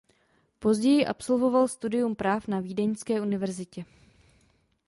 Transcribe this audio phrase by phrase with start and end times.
[0.59, 3.85] Později absolvoval studium práv na Vídeňské univerzitě.